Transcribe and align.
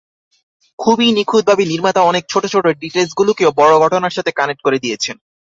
খুবই 0.79 1.07
নিখুঁতভাবে 1.11 1.63
নির্মাতা 1.65 2.01
অনেক 2.01 2.23
ছোট 2.29 2.43
ছোট 2.45 2.65
ডিটেইলস 2.81 3.11
গুলোকেও 3.17 3.51
বড় 3.51 3.73
ঘটনার 3.79 4.15
সাথে 4.17 4.31
কানেক্ট 4.31 4.61
করে 4.63 4.77
দিয়েছেন। 4.79 5.15